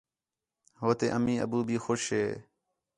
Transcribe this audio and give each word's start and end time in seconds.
ہو 0.81 0.89
تے 0.99 1.05
امی، 1.17 1.35
ابّو 1.43 1.59
بھی 1.67 1.77
خوش 1.85 2.03
ہِے 2.15 2.25